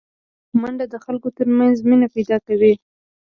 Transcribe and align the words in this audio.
منډه 0.59 0.85
د 0.89 0.95
خلکو 1.05 1.27
ترمنځ 1.37 1.75
مینه 1.87 2.07
پیداکوي 2.15 2.73